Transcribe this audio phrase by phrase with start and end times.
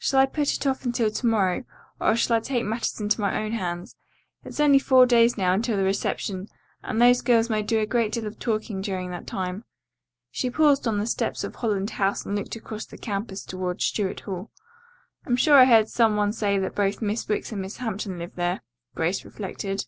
[0.00, 1.62] "Shall I put it off until to morrow
[2.00, 3.94] or shall I take matters into my own hands?
[4.42, 6.48] It's only four days now until the reception,
[6.82, 9.62] and those girls may do a great deal of talking during that time."
[10.32, 14.18] She paused on the steps of Holland House and looked across the campus toward Stuart
[14.22, 14.50] Hall.
[15.24, 18.34] "I'm sure I heard some one say that both Miss Wicks and Miss Hampton live
[18.34, 18.62] there,"
[18.96, 19.86] Grace reflected.